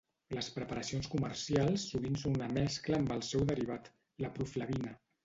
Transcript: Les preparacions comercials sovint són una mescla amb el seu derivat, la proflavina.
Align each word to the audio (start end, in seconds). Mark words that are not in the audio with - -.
Les 0.35 0.47
preparacions 0.53 1.09
comercials 1.15 1.85
sovint 1.91 2.17
són 2.21 2.37
una 2.39 2.47
mescla 2.55 2.97
amb 3.03 3.13
el 3.17 3.21
seu 3.29 3.45
derivat, 3.53 3.93
la 4.25 4.33
proflavina. 4.39 4.97